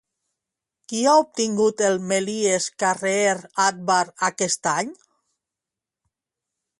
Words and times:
Qui 0.91 1.01
ha 1.09 1.11
obtingut 1.23 1.83
el 1.89 1.99
Méliès 2.11 2.65
Career 2.83 3.35
Award 3.67 4.25
aquest 4.31 4.71
any? 4.75 4.93